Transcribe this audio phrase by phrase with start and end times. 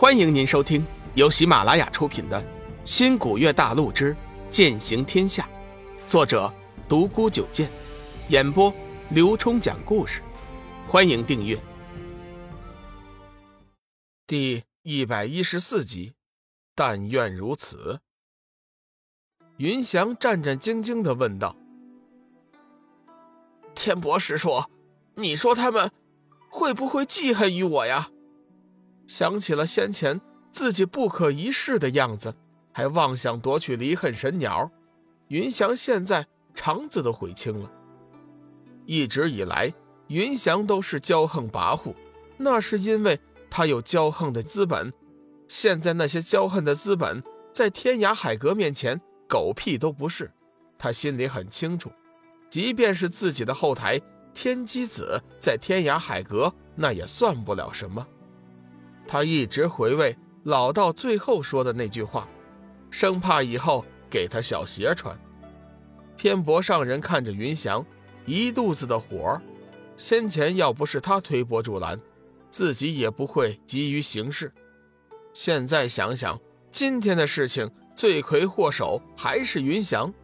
[0.00, 0.82] 欢迎您收听
[1.14, 2.40] 由喜马拉雅出品的
[2.86, 4.16] 《新古月大陆之
[4.50, 5.46] 剑行天下》，
[6.10, 6.50] 作者
[6.88, 7.70] 独孤九剑，
[8.30, 8.72] 演播
[9.10, 10.22] 刘冲讲故事。
[10.88, 11.60] 欢迎订阅。
[14.26, 16.14] 第一百一十四集，
[16.74, 18.00] 但愿如此。
[19.58, 21.54] 云翔战战兢兢的问道
[23.76, 24.70] ：“天博士说，
[25.16, 25.92] 你说他们
[26.48, 28.08] 会不会记恨于我呀？”
[29.10, 30.20] 想起了先前
[30.52, 32.32] 自己不可一世的样子，
[32.70, 34.70] 还妄想夺取离恨神鸟，
[35.26, 37.68] 云翔现在肠子都悔青了。
[38.86, 39.74] 一直以来，
[40.06, 41.92] 云翔都是骄横跋扈，
[42.36, 43.18] 那是因为
[43.50, 44.92] 他有骄横的资本。
[45.48, 47.20] 现在那些骄横的资本
[47.52, 50.30] 在天涯海阁面前狗屁都不是。
[50.78, 51.90] 他心里很清楚，
[52.48, 54.00] 即便是自己的后台
[54.32, 58.06] 天机子在天涯海阁，那也算不了什么。
[59.12, 62.28] 他一直回味老道最后说的那句话，
[62.92, 65.18] 生怕以后给他小鞋穿。
[66.16, 67.84] 天博上人看着云翔，
[68.24, 69.42] 一肚子的火。
[69.96, 72.00] 先前要不是他推波助澜，
[72.52, 74.52] 自己也不会急于行事。
[75.32, 80.14] 现在想想，今天的事情罪魁祸首还是云翔。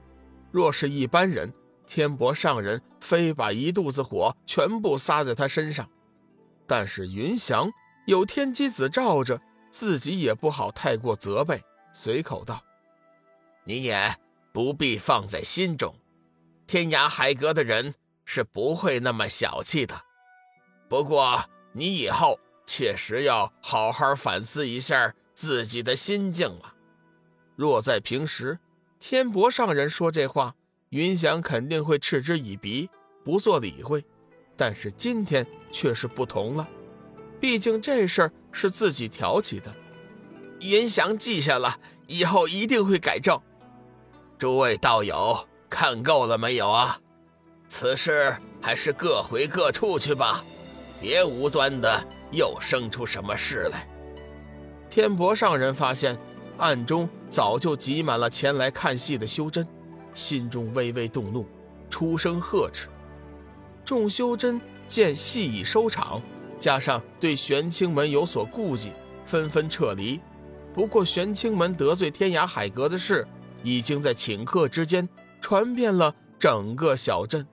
[0.52, 1.52] 若是一般人，
[1.88, 5.88] 天博上人非把一肚子火全部撒在他身上。
[6.68, 7.68] 但是云翔。
[8.06, 11.62] 有天机子罩着，自己也不好太过责备，
[11.92, 12.62] 随口道
[13.64, 14.16] ：“你也
[14.52, 15.92] 不必放在心中，
[16.68, 20.00] 天涯海阁的人是不会那么小气的。
[20.88, 26.74] 不过你以后确实要好好反思一下自己的心境了。
[27.56, 28.60] 若在平时，
[29.00, 30.54] 天博上人说这话，
[30.90, 32.88] 云翔肯定会嗤之以鼻，
[33.24, 34.04] 不做理会。
[34.56, 36.68] 但是今天却是不同了。”
[37.46, 39.72] 毕竟这事儿是自己挑起的，
[40.58, 43.40] 云翔记下了，以后一定会改正。
[44.36, 46.98] 诸位道友看够了没有啊？
[47.68, 50.44] 此事还是各回各处去吧，
[51.00, 53.88] 别无端的又生出什么事来。
[54.90, 56.18] 天博上人发现
[56.58, 59.64] 暗中早就挤满了前来看戏的修真，
[60.14, 61.46] 心中微微动怒，
[61.88, 62.88] 出声呵斥。
[63.84, 66.20] 众修真见戏已收场。
[66.58, 68.92] 加上对玄清门有所顾忌，
[69.24, 70.20] 纷纷撤离。
[70.72, 73.26] 不过，玄清门得罪天涯海阁的事，
[73.62, 75.08] 已经在顷刻之间
[75.40, 77.46] 传遍了整个小镇。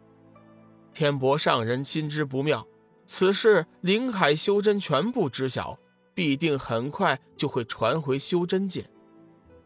[0.93, 2.67] 天博上人心知不妙，
[3.05, 5.79] 此事灵海修真全部知晓，
[6.13, 8.85] 必定很快就会传回修真界。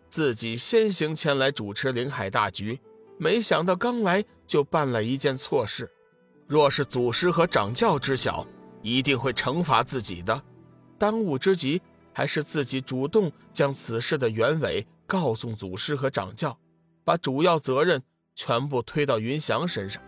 [0.08, 2.80] 自己先行前来主持灵海大局，
[3.18, 5.92] 没想到刚来就办了一件错事。
[6.48, 8.48] 若是祖师和掌教知晓，
[8.82, 10.42] 一定会惩罚自己的，
[10.98, 11.82] 当务之急
[12.14, 16.58] 还是自己主动将此事的原委告诉祖师和掌教，
[17.04, 18.02] 把主要责任
[18.36, 20.02] 全部推到云翔身上。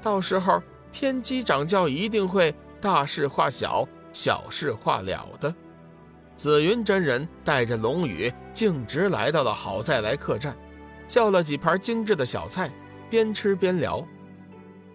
[0.00, 5.54] 到时候天机掌教一定会大事化小，小事化了的。
[6.36, 10.56] 紫云真人带着龙宇径直来到了好再来客栈，
[11.06, 12.72] 叫了几盘精致的小菜，
[13.08, 14.04] 边吃边聊。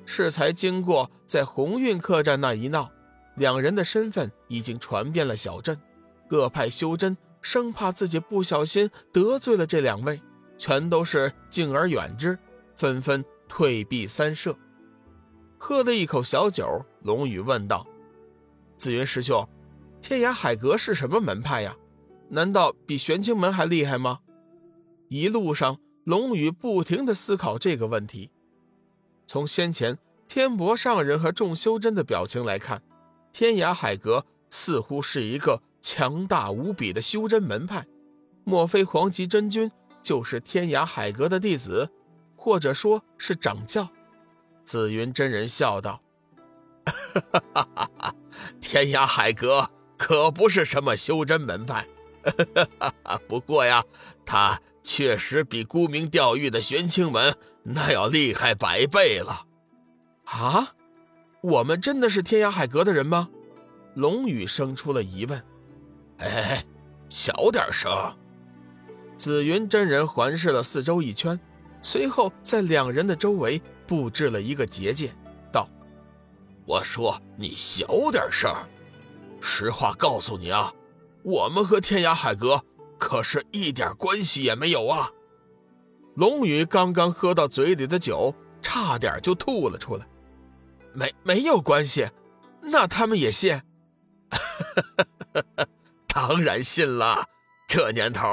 [0.05, 2.89] 适才经过在鸿运客栈那一闹。
[3.37, 5.79] 两人的身份已经传遍了小镇，
[6.27, 10.21] 各派修真生怕自己不小心得罪了这两位，
[10.57, 12.37] 全都是敬而远之，
[12.75, 14.55] 纷纷退避三舍。
[15.57, 17.85] 喝了一口小酒，龙宇问道
[18.77, 19.47] ：“紫云师兄，
[20.01, 21.75] 天涯海阁是什么门派呀？
[22.29, 24.19] 难道比玄清门还厉害吗？”
[25.09, 28.29] 一路上，龙宇不停地思考这个问题。
[29.25, 29.97] 从先前
[30.27, 32.81] 天博上人和众修真的表情来看，
[33.31, 37.85] 天涯海阁似乎是一个强大无比的修真门派，
[38.43, 39.71] 莫非黄极真君
[40.01, 41.89] 就是天涯海阁的弟子，
[42.35, 43.87] 或者说是掌教？
[44.63, 46.01] 紫云真人笑道
[48.59, 51.87] ：“天涯海阁可不是什么修真门派，
[53.29, 53.83] 不过呀，
[54.25, 59.45] 他确实比沽名钓誉的玄清门那要厉害百倍了。”
[60.25, 60.73] 啊！
[61.41, 63.29] 我们真的是天涯海阁的人吗？
[63.95, 65.43] 龙宇生出了疑问。
[66.17, 66.63] 哎，
[67.09, 67.91] 小点声。
[69.17, 71.39] 紫云真人环视了四周一圈，
[71.81, 75.11] 随后在两人的周围布置了一个结界，
[75.51, 75.67] 道
[76.65, 78.51] ：“我说你小点声。
[79.41, 80.71] 实话告诉你啊，
[81.23, 82.63] 我们和天涯海阁
[82.99, 85.09] 可是一点关系也没有啊。”
[86.15, 90.07] 龙宇刚刚喝到嘴里的酒，差点就吐了出来。
[90.97, 92.09] 没没有关系，
[92.59, 93.61] 那他们也信？
[96.09, 97.27] 当然信了。
[97.67, 98.25] 这年头，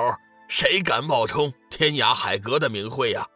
[0.48, 3.28] 谁敢冒充天涯海阁的名讳呀？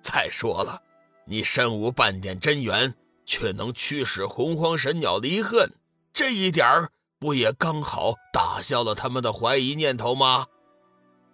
[0.00, 0.80] 再说了，
[1.26, 2.94] 你身无半点真元，
[3.26, 5.72] 却能驱使洪荒神鸟离恨，
[6.12, 10.46] 这一点儿不也刚好打消了他们的怀疑念头吗？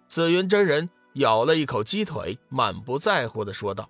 [0.07, 3.87] 紫云真人咬了一口鸡腿，满不在乎地说道：“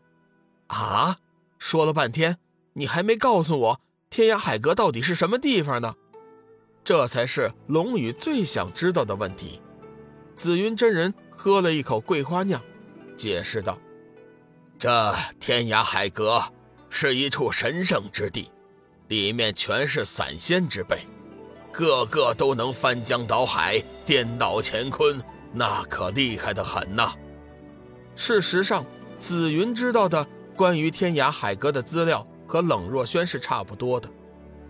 [0.68, 1.20] 啊，
[1.58, 2.38] 说了半天，
[2.78, 5.96] 你还没告诉我天涯海阁到底是什么地方呢？
[6.84, 9.62] 这才是龙宇最想知道的问题。”
[10.36, 12.62] 紫云真人喝了一口桂花酿，
[13.16, 13.78] 解释道。
[14.78, 16.44] 这天涯海阁
[16.90, 18.52] 是一处神圣之地，
[19.08, 21.00] 里面全是散仙之辈，
[21.72, 25.24] 个个都能翻江倒海、颠倒乾坤，
[25.54, 27.14] 那可厉害的很呐。
[28.18, 28.86] 事实上，
[29.18, 30.28] 紫云知道的
[30.58, 34.10] 关于天涯海阁的资料和冷若轩是差不多的，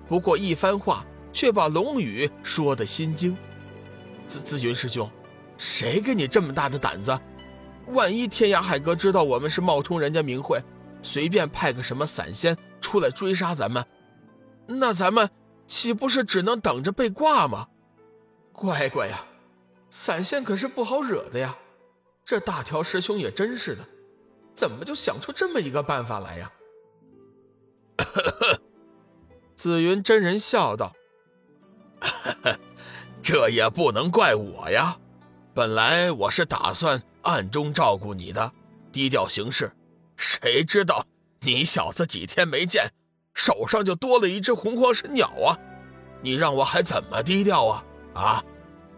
[0.08, 3.36] 不过一番话却把龙宇说的心惊。
[4.28, 5.10] 紫紫云师兄，
[5.58, 7.18] 谁给你这么大的胆子？
[7.88, 10.60] 万一天涯海阁知道我们是冒充人家名讳，
[11.02, 13.86] 随便派个什么散仙出来追杀咱们，
[14.66, 15.30] 那咱们
[15.68, 17.68] 岂不是只能等着被挂吗？
[18.52, 19.24] 乖乖呀，
[19.92, 21.56] 散仙可是不好惹的呀！
[22.24, 23.86] 这大条师兄也真是的，
[24.56, 26.52] 怎么就想出这么一个办法来呀？
[29.66, 30.94] 紫云真人笑道
[33.24, 34.96] ：“这也不能怪我呀，
[35.56, 38.52] 本来我是打算……”暗中照顾你的，
[38.92, 39.72] 低调行事，
[40.18, 41.04] 谁知道
[41.40, 42.92] 你小子几天没见，
[43.34, 45.58] 手上就多了一只洪荒神鸟啊！
[46.22, 47.84] 你让我还怎么低调啊？
[48.14, 48.44] 啊！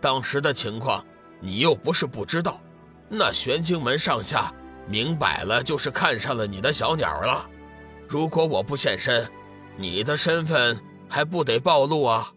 [0.02, 1.02] 当时的情况
[1.40, 2.60] 你又不是不知道，
[3.08, 4.54] 那玄清门上下
[4.86, 7.50] 明摆了就是看上了你的小鸟了。
[8.06, 9.26] 如果我不现身，
[9.78, 12.34] 你的身份还不得暴露啊？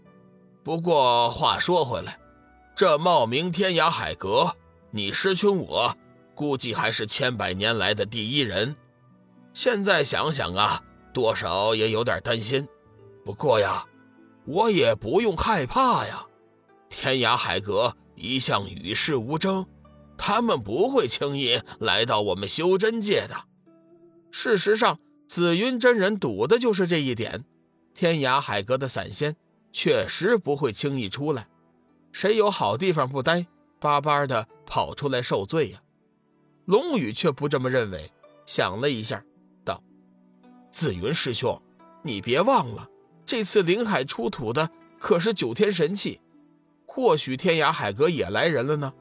[0.63, 2.19] 不过话说回来，
[2.77, 4.55] 这冒名天涯海阁。
[4.91, 5.97] 你师兄我，
[6.35, 8.77] 估计还是千百年来的第一人。
[9.55, 10.83] 现在想想啊，
[11.15, 12.69] 多少也有点担心。
[13.25, 13.87] 不过呀，
[14.45, 16.27] 我也不用害怕呀。
[16.89, 19.65] 天涯海阁一向与世无争，
[20.19, 23.35] 他们不会轻易来到我们修真界的。
[24.31, 24.99] 事实上，
[25.31, 27.45] 紫云真人赌的就是这一点。
[27.95, 29.37] 天涯海阁的散仙
[29.71, 31.47] 确实不会轻易出来，
[32.11, 33.47] 谁有好地方不待？
[33.79, 35.81] 巴巴的跑出来受罪呀！
[36.65, 38.11] 龙宇却不这么认为，
[38.45, 39.23] 想了一下，
[39.65, 39.81] 道
[40.69, 41.63] ：“紫云师兄，
[42.03, 42.91] 你别忘了，
[43.25, 44.69] 这次灵海出土的
[44.99, 46.21] 可是九天神器，
[46.87, 48.93] 或许天涯海阁也来人了呢。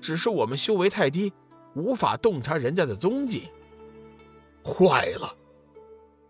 [0.00, 1.32] 只是我们修为太低，
[1.74, 3.48] 无法洞察人家的踪迹。”
[4.62, 5.34] 坏了！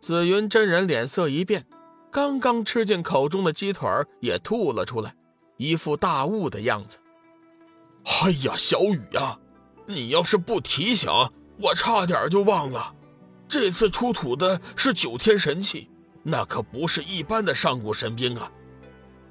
[0.05, 1.65] 紫云真人脸色一变，
[2.13, 3.89] 刚刚吃进口中的鸡腿
[4.21, 5.17] 也吐了出来，
[5.57, 6.99] 一副大悟的样子。
[8.05, 9.39] 哎呀，小雨呀，
[9.87, 11.11] 你要是不提醒，
[11.59, 12.95] 我差点就忘了。
[13.49, 15.89] 这次出土的是九天神器，
[16.23, 18.53] 那可不是一般的上古神兵啊！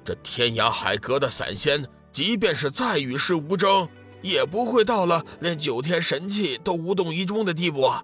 [0.04, 3.88] 这天涯海阁的散仙，即便是再与世无争，
[4.22, 8.02] 也不会到了连九天神器都无动于衷的地步啊！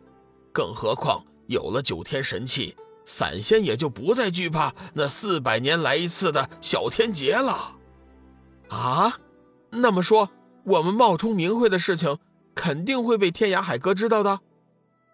[0.53, 7.77] 更何况有了九天神器，散仙也就不再惧怕那四百年来一次的小天劫了。
[8.69, 9.19] 啊，
[9.71, 10.31] 那么说。
[10.63, 12.19] 我们冒充明慧的事情
[12.55, 14.41] 肯定会被天涯海阁知道的。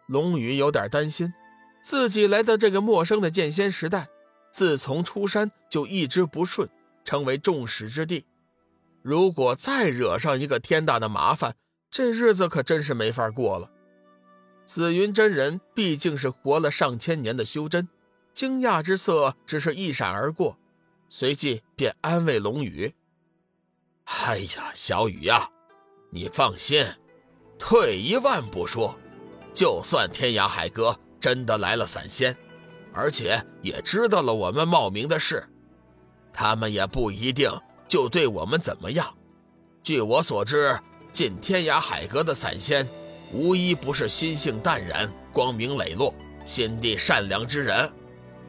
[0.09, 1.33] 龙宇有点担心，
[1.83, 4.09] 自己来到这个陌生的剑仙时代，
[4.53, 6.69] 自从出山就一直不顺，
[7.05, 8.27] 成为众矢之的。
[9.03, 11.55] 如果再惹上一个天大的麻烦，
[11.91, 13.71] 这日子可真是没法过了。
[14.67, 17.89] 紫云真人毕竟是活了上千年的修真，
[18.35, 20.59] 惊讶之色只是一闪而过，
[21.09, 22.93] 随即便安慰龙宇。
[24.05, 25.49] 哎呀，小雨呀，
[26.11, 26.85] 你放心，
[27.59, 28.95] 退一万步说，
[29.55, 32.37] 就算天涯海阁真的来了散仙，
[32.93, 35.49] 而且也知道了我们冒名的事，
[36.33, 37.49] 他们也不一定
[37.89, 39.17] 就对我们怎么样。
[39.83, 40.77] 据我所知，
[41.13, 42.87] 进天涯海阁的散仙，
[43.33, 46.15] 无一不是心性淡然、光明磊落、
[46.45, 47.91] 心地善良之人，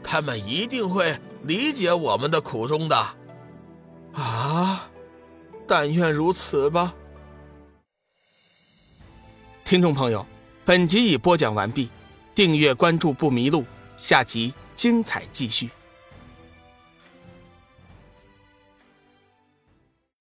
[0.03, 2.95] 他们一定会理解我们的苦衷的。
[4.13, 4.89] 啊！
[5.67, 6.93] 但愿如此吧。
[9.65, 10.25] 听众朋友，
[10.63, 11.89] 本集已播讲完毕，
[12.33, 13.65] 订阅关注不迷路，
[13.97, 15.69] 下集精彩继续。